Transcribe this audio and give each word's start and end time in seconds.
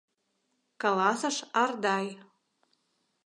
—каласыш 0.81 1.37
Ардай. 1.61 2.07